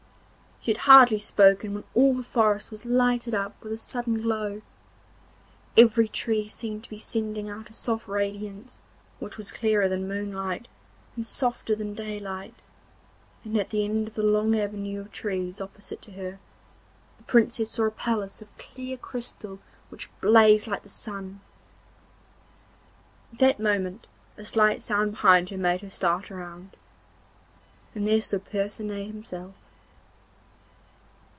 She 0.63 0.69
had 0.69 0.77
hardly 0.83 1.17
spoken 1.17 1.73
when 1.73 1.85
all 1.95 2.13
the 2.13 2.21
forest 2.21 2.69
was 2.69 2.85
lighted 2.85 3.33
up 3.33 3.59
with 3.63 3.73
a 3.73 3.77
sudden 3.77 4.21
glow. 4.21 4.61
Every 5.75 6.07
tree 6.07 6.47
seemed 6.47 6.83
to 6.83 6.89
be 6.91 6.99
sending 6.99 7.49
out 7.49 7.71
a 7.71 7.73
soft 7.73 8.07
radiance, 8.07 8.79
which 9.17 9.39
was 9.39 9.51
clearer 9.51 9.89
than 9.89 10.07
moonlight 10.07 10.67
and 11.15 11.25
softer 11.25 11.73
than 11.75 11.95
daylight, 11.95 12.53
and 13.43 13.57
at 13.57 13.71
the 13.71 13.83
end 13.83 14.07
of 14.07 14.19
a 14.19 14.21
long 14.21 14.53
avenue 14.55 14.99
of 15.01 15.11
trees 15.11 15.59
opposite 15.59 15.99
to 16.03 16.11
her 16.11 16.37
the 17.17 17.23
Princess 17.23 17.71
saw 17.71 17.85
a 17.85 17.89
palace 17.89 18.39
of 18.39 18.57
clear 18.59 18.97
crystal 18.97 19.57
which 19.89 20.11
blazed 20.21 20.67
like 20.67 20.83
the 20.83 20.89
sun. 20.89 21.39
At 23.33 23.39
that 23.39 23.59
moment 23.59 24.07
a 24.37 24.43
slight 24.45 24.83
sound 24.83 25.09
behind 25.13 25.49
her 25.49 25.57
made 25.57 25.81
her 25.81 25.89
start 25.89 26.29
round, 26.29 26.77
and 27.95 28.07
there 28.07 28.21
stood 28.21 28.45
Percinet 28.45 29.07
himself. 29.07 29.55